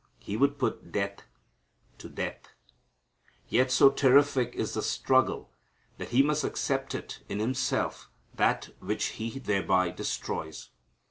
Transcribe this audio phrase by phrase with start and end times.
[0.17, 1.21] He would put death
[1.99, 2.47] to death.
[3.47, 5.51] Yet so terrific is the struggle
[5.99, 10.71] that He must accept in Himself that which He thereby destroys.